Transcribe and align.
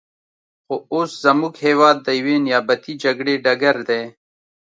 خو 0.65 0.75
اوس 0.93 1.11
زموږ 1.25 1.53
هېواد 1.65 1.97
د 2.01 2.07
یوې 2.19 2.35
نیابتي 2.45 2.93
جګړې 3.03 3.33
ډګر 3.45 3.77
دی. 3.89 4.01